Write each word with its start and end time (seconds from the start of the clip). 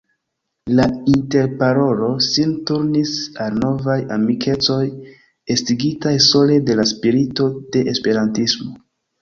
La 0.77 0.85
interparolo 1.11 2.07
sin 2.27 2.55
turnis 2.69 3.13
al 3.45 3.59
novaj 3.65 3.99
amikecoj, 4.17 4.81
estigitaj 5.57 6.17
sole 6.33 6.59
de 6.71 6.79
la 6.81 6.91
spirito 6.95 7.51
de 7.77 7.89
Esperantismo. 7.95 8.77